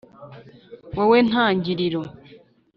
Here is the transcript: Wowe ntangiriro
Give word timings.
Wowe 0.95 1.17
ntangiriro 1.27 2.01